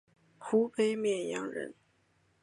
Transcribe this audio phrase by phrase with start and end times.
[0.39, 1.75] 湖北沔阳人。